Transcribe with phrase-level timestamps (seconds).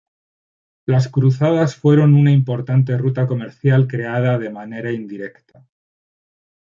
[0.87, 5.67] Las Cruzadas fueron una importante ruta comercial creada de manera indirecta.